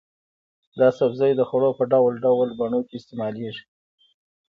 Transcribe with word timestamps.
دا 0.79 0.87
سبزی 0.99 1.31
د 1.35 1.41
خوړو 1.49 1.71
په 1.79 1.83
ډول 1.91 2.13
ډول 2.25 2.47
بڼو 2.59 2.79
کې 2.87 2.95
استعمالېږي. 2.97 3.63